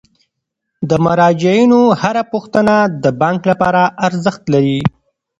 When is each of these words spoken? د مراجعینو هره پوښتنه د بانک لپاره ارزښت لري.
د 0.89 0.91
مراجعینو 1.05 1.81
هره 2.01 2.23
پوښتنه 2.33 2.75
د 3.03 3.05
بانک 3.21 3.41
لپاره 3.51 3.81
ارزښت 4.07 4.43
لري. 4.53 4.79